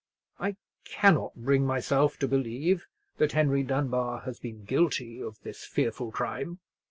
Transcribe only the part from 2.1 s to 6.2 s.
to believe that Henry Dunbar has been guilty of this fearful